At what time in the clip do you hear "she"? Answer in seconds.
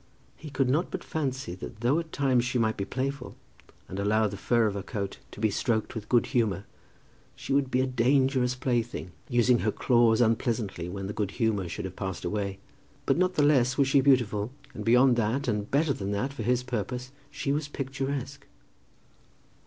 2.43-2.57, 7.35-7.53, 13.89-14.01, 17.29-17.51